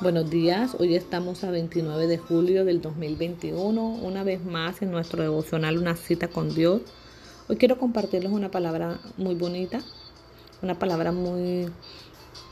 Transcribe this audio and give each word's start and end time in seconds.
Buenos 0.00 0.30
días, 0.30 0.76
hoy 0.78 0.94
estamos 0.94 1.42
a 1.42 1.50
29 1.50 2.06
de 2.06 2.18
julio 2.18 2.64
del 2.64 2.80
2021, 2.80 3.82
una 3.84 4.22
vez 4.22 4.44
más 4.44 4.80
en 4.80 4.92
nuestro 4.92 5.24
devocional 5.24 5.76
Una 5.76 5.96
cita 5.96 6.28
con 6.28 6.54
Dios. 6.54 6.82
Hoy 7.48 7.56
quiero 7.56 7.78
compartirles 7.78 8.30
una 8.30 8.48
palabra 8.48 9.00
muy 9.16 9.34
bonita, 9.34 9.80
una 10.62 10.78
palabra 10.78 11.10
muy 11.10 11.68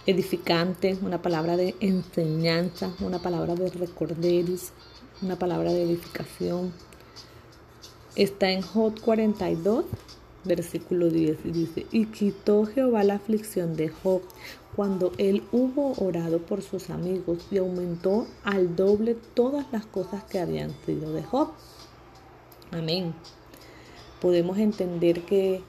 edificante, 0.06 0.98
una 1.03 1.22
palabra 1.22 1.56
de 1.56 1.77
enseñanza, 1.79 2.90
una 2.98 3.21
palabra 3.21 3.54
de 3.54 3.71
recorderis, 3.71 4.72
una 5.22 5.37
palabra 5.37 5.72
de 5.72 5.85
edificación. 5.85 6.72
Está 8.17 8.51
en 8.51 8.63
Job 8.63 9.01
42, 9.03 9.85
versículo 10.42 11.10
10 11.10 11.38
y 11.44 11.51
dice, 11.53 11.87
y 11.92 12.06
quitó 12.06 12.67
Jehová 12.67 13.04
la 13.04 13.15
aflicción 13.15 13.76
de 13.76 13.88
Job 13.88 14.22
cuando 14.77 15.13
él 15.17 15.43
hubo 15.53 15.95
orado 15.95 16.38
por 16.38 16.61
sus 16.61 16.91
amigos 16.91 17.38
y 17.51 17.56
aumentó 17.56 18.27
al 18.45 18.77
doble 18.77 19.17
todas 19.33 19.67
las 19.73 19.87
cosas 19.87 20.23
que 20.25 20.39
habían 20.39 20.75
sido 20.84 21.15
de 21.15 21.23
Job. 21.23 21.48
Amén. 22.71 23.15
Podemos 24.20 24.59
entender 24.59 25.23
que 25.23 25.62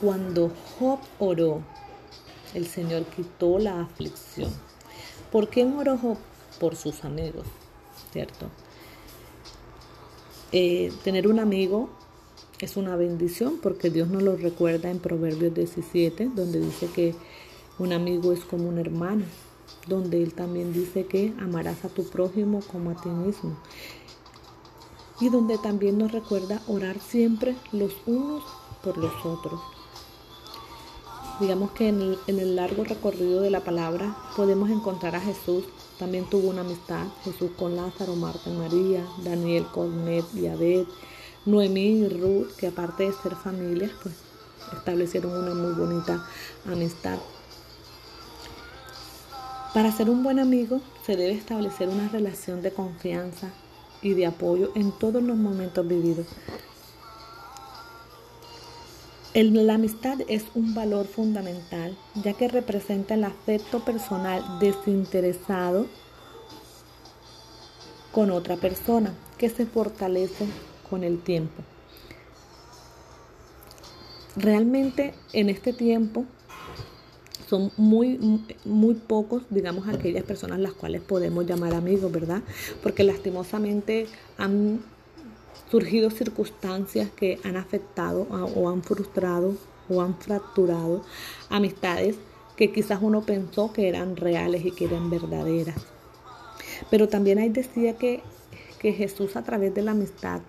cuando 0.00 0.50
Job 0.78 0.98
oró, 1.20 1.62
el 2.52 2.66
Señor 2.66 3.04
quitó 3.04 3.60
la 3.60 3.82
aflicción. 3.82 4.50
¿Por 5.30 5.48
qué 5.48 5.64
oró 5.64 5.96
Job? 5.96 6.18
Por 6.58 6.74
sus 6.74 7.04
amigos, 7.04 7.46
¿cierto? 8.12 8.46
Eh, 10.50 10.92
tener 11.04 11.28
un 11.28 11.38
amigo 11.38 11.90
es 12.58 12.76
una 12.76 12.96
bendición 12.96 13.58
porque 13.62 13.90
Dios 13.90 14.08
nos 14.08 14.22
lo 14.22 14.36
recuerda 14.36 14.90
en 14.90 14.98
Proverbios 14.98 15.54
17, 15.54 16.30
donde 16.34 16.60
dice 16.60 16.86
que 16.86 17.14
un 17.78 17.92
amigo 17.92 18.32
es 18.32 18.40
como 18.40 18.68
un 18.68 18.78
hermano, 18.78 19.24
donde 19.86 20.22
Él 20.22 20.34
también 20.34 20.72
dice 20.72 21.06
que 21.06 21.32
amarás 21.40 21.84
a 21.84 21.88
tu 21.88 22.04
prójimo 22.04 22.60
como 22.72 22.90
a 22.90 23.00
ti 23.00 23.08
mismo. 23.08 23.56
Y 25.20 25.28
donde 25.28 25.58
también 25.58 25.98
nos 25.98 26.12
recuerda 26.12 26.60
orar 26.66 26.98
siempre 27.00 27.56
los 27.72 27.92
unos 28.06 28.44
por 28.82 28.98
los 28.98 29.12
otros. 29.24 29.60
Digamos 31.40 31.70
que 31.70 31.88
en 31.88 32.18
el, 32.26 32.56
largo 32.56 32.82
recorrido 32.82 33.40
de 33.40 33.50
la 33.50 33.60
palabra 33.60 34.16
podemos 34.36 34.70
encontrar 34.70 35.14
a 35.14 35.20
Jesús. 35.20 35.64
También 35.98 36.28
tuvo 36.28 36.48
una 36.48 36.62
amistad, 36.62 37.06
Jesús 37.24 37.50
con 37.56 37.76
Lázaro, 37.76 38.16
Marta 38.16 38.50
y 38.50 38.54
María, 38.54 39.06
Daniel 39.22 39.66
con 39.72 40.04
Ned 40.04 40.24
y 40.34 40.46
Abed, 40.46 40.86
Noemí 41.46 42.00
y 42.00 42.08
Ruth, 42.08 42.56
que 42.56 42.66
aparte 42.66 43.04
de 43.04 43.12
ser 43.12 43.36
familias, 43.36 43.92
pues 44.02 44.14
establecieron 44.76 45.32
una 45.32 45.54
muy 45.54 45.72
bonita 45.72 46.26
amistad. 46.66 47.18
Para 49.74 49.92
ser 49.92 50.08
un 50.08 50.22
buen 50.22 50.38
amigo 50.38 50.80
se 51.04 51.16
debe 51.16 51.32
establecer 51.32 51.88
una 51.90 52.08
relación 52.08 52.62
de 52.62 52.72
confianza 52.72 53.50
y 54.00 54.14
de 54.14 54.24
apoyo 54.24 54.72
en 54.74 54.92
todos 54.92 55.22
los 55.22 55.36
momentos 55.36 55.86
vividos. 55.86 56.26
la 59.34 59.74
amistad 59.74 60.20
es 60.26 60.44
un 60.54 60.74
valor 60.74 61.06
fundamental 61.06 61.96
ya 62.14 62.32
que 62.32 62.48
representa 62.48 63.14
el 63.14 63.24
afecto 63.24 63.84
personal 63.84 64.42
desinteresado 64.58 65.86
con 68.10 68.30
otra 68.30 68.56
persona 68.56 69.12
que 69.36 69.50
se 69.50 69.66
fortalece 69.66 70.46
con 70.88 71.04
el 71.04 71.20
tiempo. 71.20 71.62
Realmente 74.34 75.14
en 75.34 75.50
este 75.50 75.74
tiempo 75.74 76.24
son 77.48 77.72
muy, 77.76 78.18
muy 78.64 78.94
pocos, 78.94 79.42
digamos, 79.50 79.88
aquellas 79.88 80.24
personas 80.24 80.58
las 80.58 80.72
cuales 80.72 81.00
podemos 81.00 81.46
llamar 81.46 81.74
amigos, 81.74 82.12
¿verdad? 82.12 82.42
Porque 82.82 83.04
lastimosamente 83.04 84.06
han 84.36 84.80
surgido 85.70 86.10
circunstancias 86.10 87.10
que 87.10 87.38
han 87.44 87.56
afectado 87.56 88.26
o 88.30 88.68
han 88.68 88.82
frustrado 88.82 89.54
o 89.88 90.02
han 90.02 90.16
fracturado 90.16 91.02
amistades 91.48 92.16
que 92.56 92.72
quizás 92.72 92.98
uno 93.00 93.22
pensó 93.22 93.72
que 93.72 93.88
eran 93.88 94.16
reales 94.16 94.64
y 94.64 94.72
que 94.72 94.86
eran 94.86 95.10
verdaderas. 95.10 95.76
Pero 96.90 97.08
también 97.08 97.38
ahí 97.38 97.48
decía 97.48 97.96
que, 97.96 98.22
que 98.78 98.92
Jesús 98.92 99.36
a 99.36 99.42
través 99.42 99.74
de 99.74 99.82
la 99.82 99.92
amistad 99.92 100.40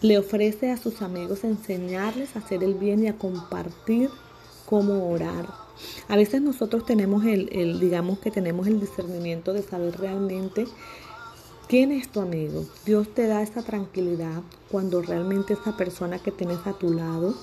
le 0.00 0.16
ofrece 0.16 0.70
a 0.70 0.76
sus 0.76 1.02
amigos 1.02 1.44
enseñarles 1.44 2.34
a 2.34 2.38
hacer 2.38 2.64
el 2.64 2.74
bien 2.74 3.04
y 3.04 3.08
a 3.08 3.18
compartir 3.18 4.10
cómo 4.70 5.10
orar. 5.10 5.48
A 6.08 6.14
veces 6.14 6.40
nosotros 6.40 6.86
tenemos 6.86 7.24
el, 7.24 7.80
digamos 7.80 8.20
que 8.20 8.30
tenemos 8.30 8.68
el 8.68 8.78
discernimiento 8.78 9.52
de 9.52 9.62
saber 9.62 9.98
realmente 9.98 10.66
quién 11.66 11.90
es 11.90 12.08
tu 12.08 12.20
amigo. 12.20 12.64
Dios 12.86 13.12
te 13.12 13.26
da 13.26 13.42
esa 13.42 13.62
tranquilidad 13.62 14.42
cuando 14.70 15.02
realmente 15.02 15.54
esa 15.54 15.76
persona 15.76 16.20
que 16.20 16.30
tienes 16.30 16.64
a 16.66 16.74
tu 16.74 16.92
lado 16.92 17.34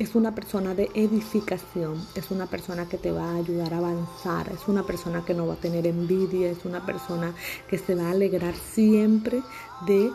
es 0.00 0.16
una 0.16 0.34
persona 0.34 0.74
de 0.74 0.90
edificación, 0.94 2.04
es 2.16 2.32
una 2.32 2.46
persona 2.46 2.88
que 2.88 2.98
te 2.98 3.12
va 3.12 3.30
a 3.30 3.36
ayudar 3.36 3.74
a 3.74 3.78
avanzar, 3.78 4.50
es 4.50 4.66
una 4.66 4.84
persona 4.84 5.24
que 5.24 5.34
no 5.34 5.46
va 5.46 5.54
a 5.54 5.60
tener 5.60 5.86
envidia, 5.86 6.50
es 6.50 6.64
una 6.64 6.84
persona 6.84 7.34
que 7.68 7.78
se 7.78 7.94
va 7.94 8.08
a 8.08 8.10
alegrar 8.10 8.54
siempre 8.56 9.42
de, 9.86 10.10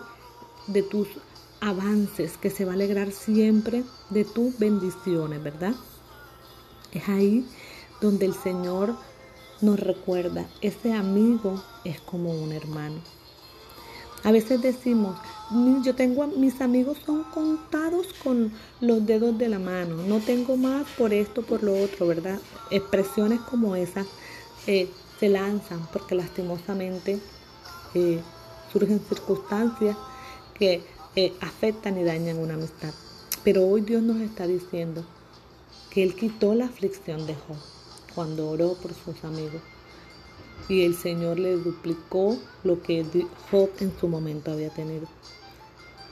de 0.68 0.84
tus 0.84 1.08
avances, 1.62 2.38
que 2.38 2.50
se 2.50 2.66
va 2.66 2.72
a 2.72 2.76
alegrar 2.76 3.12
siempre 3.12 3.84
de 4.10 4.26
tus 4.26 4.58
bendiciones, 4.58 5.42
¿verdad? 5.42 5.76
Es 6.96 7.08
ahí 7.10 7.46
donde 8.02 8.26
el 8.26 8.34
Señor 8.34 8.96
nos 9.62 9.80
recuerda, 9.80 10.46
ese 10.62 10.94
amigo 10.94 11.62
es 11.84 12.00
como 12.00 12.32
un 12.32 12.52
hermano. 12.54 13.02
A 14.24 14.32
veces 14.32 14.62
decimos, 14.62 15.18
yo 15.84 15.94
tengo, 15.94 16.26
mis 16.26 16.60
amigos 16.62 16.98
son 17.06 17.24
contados 17.26 18.08
con 18.24 18.52
los 18.82 19.06
dedos 19.06 19.38
de 19.38 19.50
la 19.50 19.60
mano, 19.60 19.98
no 19.98 20.20
tengo 20.20 20.58
más 20.58 20.88
por 20.98 21.14
esto, 21.14 21.44
por 21.44 21.62
lo 21.64 21.78
otro, 21.84 22.08
¿verdad? 22.08 22.40
Expresiones 22.72 23.40
como 23.42 23.76
esas 23.76 24.08
eh, 24.66 24.90
se 25.20 25.30
lanzan 25.30 25.88
porque 25.94 26.16
lastimosamente 26.16 27.20
eh, 27.94 28.20
surgen 28.72 29.00
circunstancias 29.08 29.96
que 30.58 30.82
eh, 31.16 31.34
afectan 31.42 31.98
y 32.00 32.04
dañan 32.04 32.40
una 32.40 32.56
amistad. 32.56 32.94
Pero 33.44 33.68
hoy 33.68 33.82
Dios 33.82 34.02
nos 34.02 34.22
está 34.22 34.48
diciendo, 34.48 35.06
que 35.96 36.04
Él 36.04 36.14
quitó 36.14 36.54
la 36.54 36.66
aflicción 36.66 37.26
de 37.26 37.36
Job 37.36 37.56
cuando 38.14 38.50
oró 38.50 38.74
por 38.74 38.94
sus 38.94 39.24
amigos. 39.24 39.62
Y 40.68 40.84
el 40.84 40.94
Señor 40.94 41.40
le 41.40 41.56
duplicó 41.56 42.38
lo 42.66 42.82
que 42.82 43.06
Job 43.50 43.70
en 43.80 43.98
su 43.98 44.10
momento 44.10 44.52
había 44.52 44.70
tenido. 44.72 45.08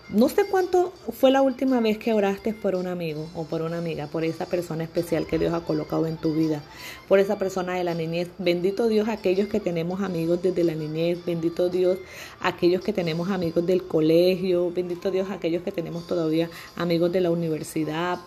No 0.09 0.29
sé 0.29 0.45
cuánto 0.49 0.93
fue 1.11 1.31
la 1.31 1.41
última 1.41 1.81
vez 1.81 1.97
que 1.97 2.13
oraste 2.13 2.53
por 2.53 2.75
un 2.75 2.87
amigo 2.87 3.27
o 3.35 3.43
por 3.45 3.61
una 3.61 3.77
amiga, 3.77 4.07
por 4.07 4.23
esa 4.23 4.45
persona 4.45 4.83
especial 4.83 5.25
que 5.25 5.39
Dios 5.39 5.53
ha 5.53 5.61
colocado 5.61 6.07
en 6.07 6.17
tu 6.17 6.33
vida, 6.33 6.61
por 7.09 7.19
esa 7.19 7.37
persona 7.37 7.73
de 7.73 7.83
la 7.83 7.93
niñez. 7.93 8.29
Bendito 8.37 8.87
Dios 8.87 9.09
aquellos 9.09 9.47
que 9.47 9.59
tenemos 9.59 10.01
amigos 10.01 10.41
desde 10.41 10.63
la 10.63 10.75
niñez, 10.75 11.25
bendito 11.25 11.69
Dios 11.69 11.97
aquellos 12.41 12.81
que 12.83 12.93
tenemos 12.93 13.29
amigos 13.29 13.65
del 13.65 13.83
colegio, 13.83 14.71
bendito 14.71 15.09
Dios 15.11 15.29
aquellos 15.29 15.63
que 15.63 15.71
tenemos 15.71 16.05
todavía 16.05 16.49
amigos 16.75 17.11
de 17.11 17.21
la 17.21 17.31
universidad, 17.31 18.19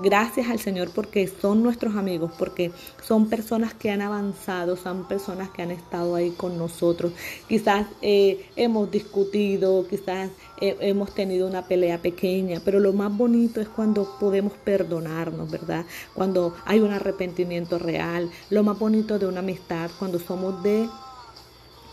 Gracias 0.00 0.48
al 0.48 0.60
Señor 0.60 0.90
porque 0.94 1.26
son 1.26 1.60
nuestros 1.60 1.96
amigos, 1.96 2.30
porque 2.38 2.70
son 3.02 3.28
personas 3.28 3.74
que 3.74 3.90
han 3.90 4.00
avanzado, 4.00 4.76
son 4.76 5.08
personas 5.08 5.50
que 5.50 5.62
han 5.62 5.72
estado 5.72 6.14
ahí 6.14 6.30
con 6.30 6.56
nosotros. 6.56 7.12
Quizás 7.48 7.88
eh, 8.00 8.46
hemos 8.54 8.88
discutido, 8.92 9.88
quizás 9.88 10.30
eh, 10.60 10.76
hemos 10.80 11.12
tenido 11.14 11.48
una 11.48 11.66
pelea 11.66 11.98
pequeña, 11.98 12.60
pero 12.64 12.78
lo 12.78 12.92
más 12.92 13.16
bonito 13.16 13.60
es 13.60 13.68
cuando 13.68 14.16
podemos 14.20 14.52
perdonarnos, 14.64 15.50
¿verdad? 15.50 15.84
Cuando 16.14 16.54
hay 16.64 16.78
un 16.78 16.92
arrepentimiento 16.92 17.76
real. 17.80 18.30
Lo 18.50 18.62
más 18.62 18.78
bonito 18.78 19.18
de 19.18 19.26
una 19.26 19.40
amistad, 19.40 19.90
cuando 19.98 20.20
somos 20.20 20.62
de, 20.62 20.88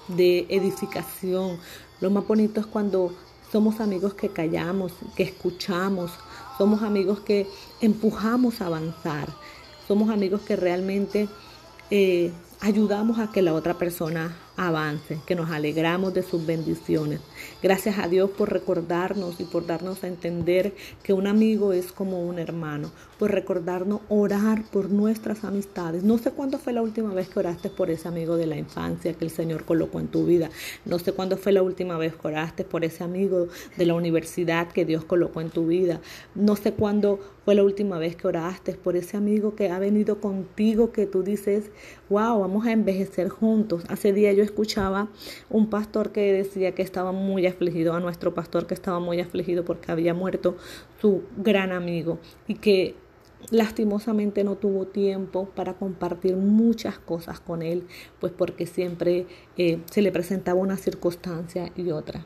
de 0.10 0.46
edificación. 0.50 1.58
Lo 2.02 2.12
más 2.12 2.28
bonito 2.28 2.60
es 2.60 2.68
cuando 2.68 3.16
somos 3.56 3.80
amigos 3.80 4.14
que 4.16 4.28
callamos, 4.28 4.92
que 5.16 5.24
escuchamos, 5.24 6.12
somos 6.58 6.84
amigos 6.84 7.22
que 7.22 7.48
empujamos 7.80 8.60
a 8.60 8.66
avanzar. 8.66 9.30
Somos 9.88 10.10
amigos 10.10 10.42
que 10.42 10.58
realmente 10.58 11.30
eh, 11.90 12.34
ayudamos 12.60 13.18
a 13.18 13.32
que 13.32 13.42
la 13.42 13.54
otra 13.54 13.76
persona 13.76 14.36
avance, 14.58 15.20
que 15.26 15.36
nos 15.36 15.50
alegramos 15.52 16.14
de 16.14 16.24
sus 16.24 16.46
bendiciones. 16.46 17.20
Gracias 17.62 18.00
a 18.00 18.08
Dios 18.08 18.30
por 18.30 18.52
recordarnos 18.52 19.40
y 19.40 19.44
por 19.44 19.66
darnos 19.66 20.04
a 20.04 20.08
entender 20.08 20.74
que 21.04 21.14
un 21.14 21.28
amigo 21.28 21.74
es 21.74 21.92
como 21.92 22.26
un 22.26 22.40
hermano, 22.40 22.92
por 23.20 23.32
recordarnos 23.32 24.02
orar 24.10 24.64
por 24.72 24.90
nuestras 24.90 25.44
amistades. 25.44 26.04
No 26.04 26.18
sé 26.18 26.32
cuándo 26.32 26.58
fue 26.58 26.74
la 26.74 26.82
última 26.82 27.14
vez 27.14 27.30
que 27.30 27.40
oraste 27.40 27.70
por 27.70 27.90
ese 27.90 28.08
amigo 28.08 28.38
de 28.38 28.48
la 28.48 28.58
infancia 28.58 29.14
que 29.14 29.26
el 29.26 29.32
Señor 29.32 29.66
colocó 29.66 30.00
en 30.00 30.08
tu 30.08 30.26
vida. 30.26 30.50
No 30.86 31.00
sé 31.00 31.14
cuándo 31.14 31.38
fue 31.38 31.52
la 31.52 31.64
última 31.64 31.98
vez 31.98 32.16
que 32.16 32.28
oraste 32.28 32.64
por 32.64 32.86
ese 32.86 33.04
amigo 33.04 33.48
de 33.78 33.86
la 33.86 33.94
universidad 33.94 34.68
que 34.70 34.86
Dios 34.86 35.04
colocó 35.06 35.42
en 35.42 35.50
tu 35.50 35.68
vida. 35.68 36.00
No 36.34 36.56
sé 36.56 36.74
cuándo 36.74 37.20
fue 37.44 37.56
la 37.56 37.64
última 37.64 38.00
vez 38.00 38.16
que 38.16 38.28
oraste 38.28 38.74
por 38.74 38.96
ese 38.96 39.18
amigo 39.18 39.56
que 39.56 39.70
ha 39.70 39.80
venido 39.80 40.20
contigo, 40.20 40.92
que 40.92 41.06
tú 41.06 41.22
dices, 41.22 41.66
wow, 42.10 42.40
vamos 42.40 42.66
a 42.66 42.72
envejecer 42.72 43.30
juntos. 43.30 43.84
Hace 43.88 44.14
día 44.14 44.34
yo 44.34 44.45
escuchaba 44.46 45.10
un 45.50 45.70
pastor 45.70 46.12
que 46.12 46.32
decía 46.32 46.74
que 46.74 46.82
estaba 46.82 47.12
muy 47.12 47.46
afligido, 47.46 47.94
a 47.94 48.00
nuestro 48.00 48.34
pastor 48.34 48.66
que 48.68 48.74
estaba 48.74 49.00
muy 49.00 49.20
afligido 49.20 49.66
porque 49.66 49.92
había 49.92 50.14
muerto 50.14 50.56
su 51.02 51.24
gran 51.38 51.72
amigo 51.72 52.20
y 52.48 52.56
que 52.56 52.96
lastimosamente 53.52 54.44
no 54.44 54.56
tuvo 54.56 54.88
tiempo 54.88 55.50
para 55.56 55.74
compartir 55.74 56.36
muchas 56.36 56.98
cosas 56.98 57.40
con 57.40 57.62
él, 57.62 57.88
pues 58.20 58.32
porque 58.32 58.66
siempre 58.66 59.28
eh, 59.58 59.80
se 59.92 60.02
le 60.02 60.12
presentaba 60.12 60.60
una 60.60 60.78
circunstancia 60.78 61.72
y 61.76 61.92
otra. 61.92 62.26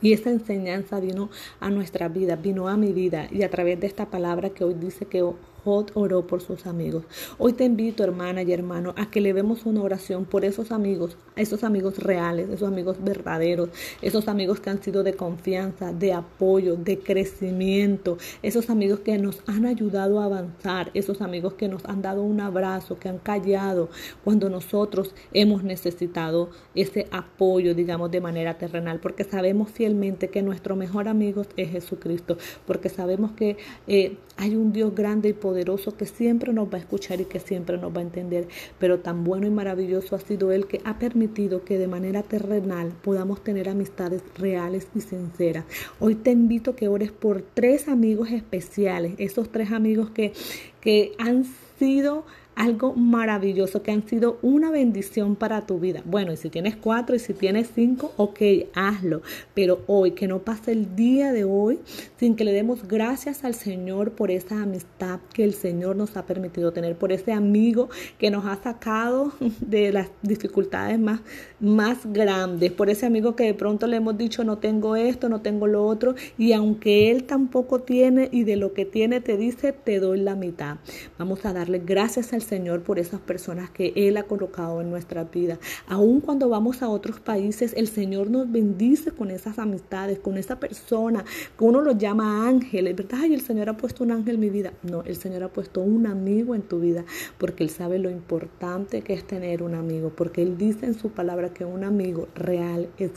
Y 0.00 0.12
esa 0.12 0.30
enseñanza 0.30 1.00
vino 1.00 1.30
a 1.60 1.70
nuestra 1.70 2.08
vida, 2.08 2.36
vino 2.36 2.68
a 2.68 2.76
mi 2.76 2.92
vida 2.92 3.26
y 3.30 3.42
a 3.42 3.50
través 3.50 3.80
de 3.80 3.86
esta 3.86 4.10
palabra 4.10 4.50
que 4.50 4.64
hoy 4.64 4.74
dice 4.74 5.06
que 5.06 5.22
Oró 5.66 6.26
por 6.26 6.42
sus 6.42 6.66
amigos. 6.66 7.04
Hoy 7.38 7.54
te 7.54 7.64
invito, 7.64 8.04
hermana 8.04 8.42
y 8.42 8.52
hermano, 8.52 8.92
a 8.98 9.10
que 9.10 9.22
le 9.22 9.32
demos 9.32 9.64
una 9.64 9.80
oración 9.80 10.26
por 10.26 10.44
esos 10.44 10.70
amigos, 10.70 11.16
esos 11.36 11.64
amigos 11.64 11.98
reales, 11.98 12.50
esos 12.50 12.68
amigos 12.68 12.98
verdaderos, 13.02 13.70
esos 14.02 14.28
amigos 14.28 14.60
que 14.60 14.68
han 14.68 14.82
sido 14.82 15.02
de 15.02 15.14
confianza, 15.14 15.94
de 15.94 16.12
apoyo, 16.12 16.76
de 16.76 16.98
crecimiento, 16.98 18.18
esos 18.42 18.68
amigos 18.68 19.00
que 19.00 19.16
nos 19.16 19.40
han 19.46 19.64
ayudado 19.64 20.20
a 20.20 20.26
avanzar, 20.26 20.90
esos 20.92 21.22
amigos 21.22 21.54
que 21.54 21.68
nos 21.68 21.82
han 21.86 22.02
dado 22.02 22.22
un 22.24 22.40
abrazo, 22.40 22.98
que 22.98 23.08
han 23.08 23.18
callado 23.18 23.88
cuando 24.22 24.50
nosotros 24.50 25.14
hemos 25.32 25.64
necesitado 25.64 26.50
ese 26.74 27.06
apoyo, 27.10 27.74
digamos, 27.74 28.10
de 28.10 28.20
manera 28.20 28.58
terrenal, 28.58 29.00
porque 29.00 29.24
sabemos 29.24 29.70
fielmente 29.70 30.28
que 30.28 30.42
nuestro 30.42 30.76
mejor 30.76 31.08
amigo 31.08 31.46
es 31.56 31.70
Jesucristo, 31.70 32.36
porque 32.66 32.90
sabemos 32.90 33.32
que 33.32 33.56
eh, 33.86 34.18
hay 34.36 34.56
un 34.56 34.72
Dios 34.72 34.94
grande 34.94 35.30
y 35.30 35.32
poderoso 35.32 35.53
que 35.96 36.06
siempre 36.06 36.52
nos 36.52 36.68
va 36.68 36.78
a 36.78 36.80
escuchar 36.80 37.20
y 37.20 37.24
que 37.24 37.40
siempre 37.40 37.78
nos 37.78 37.94
va 37.94 38.00
a 38.00 38.02
entender. 38.02 38.48
Pero 38.78 39.00
tan 39.00 39.24
bueno 39.24 39.46
y 39.46 39.50
maravilloso 39.50 40.16
ha 40.16 40.20
sido 40.20 40.52
Él 40.52 40.66
que 40.66 40.80
ha 40.84 40.98
permitido 40.98 41.64
que 41.64 41.78
de 41.78 41.88
manera 41.88 42.22
terrenal 42.22 42.92
podamos 43.02 43.42
tener 43.42 43.68
amistades 43.68 44.22
reales 44.36 44.88
y 44.94 45.00
sinceras. 45.00 45.64
Hoy 46.00 46.14
te 46.14 46.30
invito 46.30 46.76
que 46.76 46.88
ores 46.88 47.12
por 47.12 47.42
tres 47.42 47.88
amigos 47.88 48.30
especiales, 48.30 49.14
esos 49.18 49.50
tres 49.50 49.72
amigos 49.72 50.10
que, 50.10 50.32
que 50.80 51.12
han 51.18 51.44
sido 51.78 52.24
algo 52.56 52.94
maravilloso, 52.94 53.82
que 53.82 53.92
han 53.92 54.06
sido 54.06 54.38
una 54.42 54.70
bendición 54.70 55.36
para 55.36 55.66
tu 55.66 55.78
vida. 55.78 56.02
Bueno, 56.04 56.32
y 56.32 56.36
si 56.36 56.50
tienes 56.50 56.76
cuatro 56.76 57.14
y 57.16 57.18
si 57.18 57.34
tienes 57.34 57.70
cinco, 57.74 58.12
ok, 58.16 58.40
hazlo. 58.74 59.22
Pero 59.54 59.80
hoy, 59.86 60.12
que 60.12 60.28
no 60.28 60.40
pase 60.40 60.72
el 60.72 60.94
día 60.96 61.32
de 61.32 61.44
hoy 61.44 61.78
sin 62.18 62.36
que 62.36 62.44
le 62.44 62.52
demos 62.52 62.86
gracias 62.86 63.44
al 63.44 63.54
Señor 63.54 64.12
por 64.12 64.30
esa 64.30 64.62
amistad 64.62 65.20
que 65.32 65.44
el 65.44 65.54
Señor 65.54 65.96
nos 65.96 66.16
ha 66.16 66.26
permitido 66.26 66.72
tener, 66.72 66.96
por 66.96 67.12
ese 67.12 67.32
amigo 67.32 67.88
que 68.18 68.30
nos 68.30 68.46
ha 68.46 68.56
sacado 68.62 69.32
de 69.60 69.92
las 69.92 70.08
dificultades 70.22 70.98
más, 70.98 71.20
más 71.60 71.98
grandes, 72.04 72.72
por 72.72 72.90
ese 72.90 73.06
amigo 73.06 73.36
que 73.36 73.44
de 73.44 73.54
pronto 73.54 73.86
le 73.86 73.96
hemos 73.96 74.16
dicho 74.16 74.44
no 74.44 74.58
tengo 74.58 74.96
esto, 74.96 75.28
no 75.28 75.40
tengo 75.40 75.66
lo 75.66 75.86
otro, 75.86 76.14
y 76.38 76.52
aunque 76.52 77.10
Él 77.10 77.24
tampoco 77.24 77.80
tiene 77.80 78.28
y 78.32 78.44
de 78.44 78.56
lo 78.56 78.72
que 78.72 78.84
tiene 78.84 79.20
te 79.20 79.36
dice, 79.36 79.72
te 79.72 80.00
doy 80.00 80.20
la 80.20 80.34
mitad. 80.34 80.76
Vamos 81.18 81.44
a 81.44 81.52
darle 81.52 81.80
gracias 81.84 82.32
al 82.32 82.42
Señor 82.44 82.82
por 82.82 82.98
esas 82.98 83.20
personas 83.20 83.70
que 83.70 83.92
Él 83.96 84.16
ha 84.16 84.22
colocado 84.22 84.80
en 84.80 84.90
nuestra 84.90 85.24
vida. 85.24 85.58
Aun 85.88 86.20
cuando 86.20 86.48
vamos 86.48 86.82
a 86.82 86.88
otros 86.88 87.18
países, 87.18 87.74
el 87.76 87.88
Señor 87.88 88.30
nos 88.30 88.50
bendice 88.50 89.10
con 89.10 89.30
esas 89.30 89.58
amistades, 89.58 90.18
con 90.20 90.38
esa 90.38 90.60
persona, 90.60 91.24
que 91.58 91.64
uno 91.64 91.80
lo 91.80 91.92
llama 91.92 92.48
ángel, 92.48 92.92
¿verdad? 92.94 93.20
Ay, 93.22 93.34
el 93.34 93.40
Señor 93.40 93.68
ha 93.68 93.76
puesto 93.76 94.04
un 94.04 94.12
ángel 94.12 94.36
en 94.36 94.40
mi 94.40 94.50
vida. 94.50 94.72
No, 94.82 95.02
el 95.02 95.16
Señor 95.16 95.42
ha 95.42 95.48
puesto 95.48 95.80
un 95.80 96.06
amigo 96.06 96.54
en 96.54 96.62
tu 96.62 96.78
vida, 96.80 97.04
porque 97.38 97.64
Él 97.64 97.70
sabe 97.70 97.98
lo 97.98 98.10
importante 98.10 99.02
que 99.02 99.14
es 99.14 99.24
tener 99.26 99.62
un 99.62 99.74
amigo, 99.74 100.12
porque 100.14 100.42
Él 100.42 100.56
dice 100.56 100.86
en 100.86 100.94
su 100.94 101.10
palabra 101.10 101.52
que 101.52 101.64
un 101.64 101.84
amigo 101.84 102.28
real 102.34 102.88
es, 102.98 103.10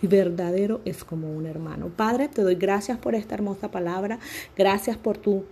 y 0.00 0.06
verdadero 0.06 0.80
es 0.84 1.04
como 1.04 1.30
un 1.32 1.46
hermano. 1.46 1.90
Padre, 1.94 2.28
te 2.28 2.42
doy 2.42 2.54
gracias 2.54 2.98
por 2.98 3.14
esta 3.14 3.34
hermosa 3.34 3.70
palabra, 3.70 4.18
gracias 4.56 4.96
por 4.96 5.18
tu 5.18 5.44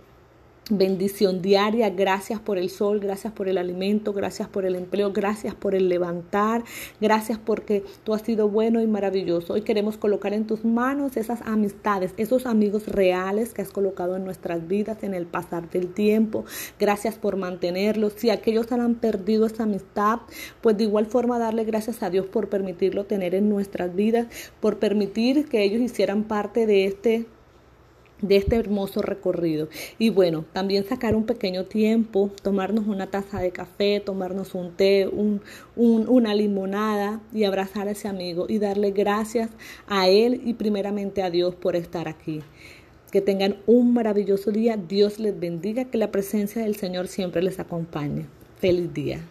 bendición 0.69 1.41
diaria. 1.41 1.89
Gracias 1.89 2.39
por 2.39 2.57
el 2.57 2.69
sol, 2.69 2.99
gracias 2.99 3.33
por 3.33 3.47
el 3.47 3.57
alimento, 3.57 4.13
gracias 4.13 4.47
por 4.47 4.65
el 4.65 4.75
empleo, 4.75 5.11
gracias 5.11 5.55
por 5.55 5.75
el 5.75 5.89
levantar, 5.89 6.63
gracias 7.01 7.37
porque 7.37 7.83
tú 8.03 8.13
has 8.13 8.21
sido 8.21 8.49
bueno 8.49 8.81
y 8.81 8.87
maravilloso. 8.87 9.53
Hoy 9.53 9.61
queremos 9.61 9.97
colocar 9.97 10.33
en 10.33 10.45
tus 10.45 10.65
manos 10.65 11.17
esas 11.17 11.41
amistades, 11.41 12.13
esos 12.17 12.45
amigos 12.45 12.87
reales 12.87 13.53
que 13.53 13.61
has 13.61 13.71
colocado 13.71 14.15
en 14.15 14.25
nuestras 14.25 14.67
vidas 14.67 15.03
en 15.03 15.13
el 15.13 15.25
pasar 15.25 15.69
del 15.69 15.93
tiempo. 15.93 16.45
Gracias 16.79 17.15
por 17.15 17.37
mantenerlos. 17.37 18.13
Si 18.15 18.29
aquellos 18.29 18.71
han 18.71 18.95
perdido 18.95 19.45
esa 19.45 19.63
amistad, 19.63 20.19
pues 20.61 20.77
de 20.77 20.83
igual 20.83 21.05
forma 21.05 21.39
darle 21.39 21.63
gracias 21.63 22.03
a 22.03 22.09
Dios 22.09 22.25
por 22.25 22.49
permitirlo 22.49 23.05
tener 23.05 23.35
en 23.35 23.49
nuestras 23.49 23.95
vidas, 23.95 24.27
por 24.59 24.77
permitir 24.79 25.47
que 25.47 25.63
ellos 25.63 25.81
hicieran 25.81 26.23
parte 26.23 26.65
de 26.65 26.85
este 26.85 27.25
de 28.21 28.37
este 28.37 28.55
hermoso 28.55 29.01
recorrido. 29.01 29.69
Y 29.97 30.09
bueno, 30.09 30.45
también 30.53 30.85
sacar 30.85 31.15
un 31.15 31.25
pequeño 31.25 31.65
tiempo, 31.65 32.31
tomarnos 32.41 32.87
una 32.87 33.07
taza 33.07 33.39
de 33.39 33.51
café, 33.51 33.99
tomarnos 33.99 34.55
un 34.55 34.71
té, 34.71 35.07
un, 35.07 35.41
una 35.75 36.33
limonada 36.33 37.21
y 37.33 37.43
abrazar 37.43 37.87
a 37.87 37.91
ese 37.91 38.07
amigo 38.07 38.45
y 38.49 38.59
darle 38.59 38.91
gracias 38.91 39.49
a 39.87 40.07
él 40.07 40.41
y 40.45 40.53
primeramente 40.53 41.23
a 41.23 41.29
Dios 41.29 41.55
por 41.55 41.75
estar 41.75 42.07
aquí. 42.07 42.41
Que 43.11 43.21
tengan 43.21 43.57
un 43.67 43.93
maravilloso 43.93 44.51
día, 44.51 44.75
Dios 44.77 45.17
les 45.19 45.39
bendiga, 45.39 45.85
que 45.85 45.97
la 45.97 46.11
presencia 46.11 46.63
del 46.63 46.75
Señor 46.75 47.07
siempre 47.07 47.41
les 47.41 47.59
acompañe. 47.59 48.25
Feliz 48.59 48.93
día. 48.93 49.21